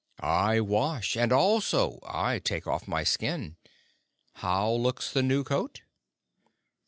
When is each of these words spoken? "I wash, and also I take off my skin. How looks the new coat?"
"I 0.19 0.59
wash, 0.61 1.15
and 1.15 1.31
also 1.31 1.99
I 2.07 2.39
take 2.39 2.65
off 2.65 2.87
my 2.87 3.03
skin. 3.03 3.57
How 4.33 4.71
looks 4.71 5.13
the 5.13 5.21
new 5.21 5.43
coat?" 5.43 5.83